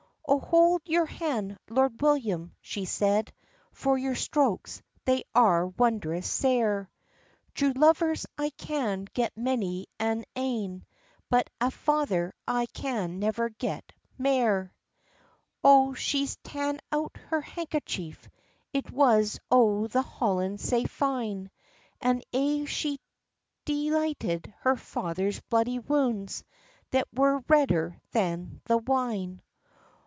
"O 0.27 0.39
hold 0.39 0.81
your 0.85 1.07
hand, 1.07 1.57
Lord 1.69 2.01
William!" 2.01 2.55
she 2.61 2.85
said, 2.85 3.33
"For 3.73 3.97
your 3.97 4.15
strokes 4.15 4.81
they 5.03 5.25
are 5.35 5.67
wondrous 5.67 6.29
sair; 6.29 6.89
True 7.53 7.73
lovers 7.73 8.25
I 8.37 8.51
can 8.51 9.07
get 9.13 9.35
many 9.35 9.87
a 9.99 10.23
ane, 10.37 10.85
But 11.29 11.49
a 11.59 11.69
father 11.69 12.33
I 12.47 12.67
can 12.67 13.19
never 13.19 13.49
get 13.49 13.91
mair."— 14.17 14.73
O 15.65 15.95
she's 15.95 16.37
ta'en 16.37 16.79
out 16.93 17.17
her 17.27 17.41
handkerchief, 17.41 18.29
It 18.71 18.89
was 18.89 19.37
o' 19.49 19.87
the 19.87 20.01
holland 20.03 20.61
sae 20.61 20.85
fine, 20.85 21.51
And 21.99 22.23
aye 22.33 22.63
she 22.69 23.01
dighted 23.65 24.53
her 24.61 24.77
father's 24.77 25.41
bloody 25.41 25.79
wounds, 25.79 26.45
That 26.91 27.09
were 27.13 27.43
redder 27.49 27.99
than 28.11 28.61
the 28.63 28.77
wine. 28.77 29.41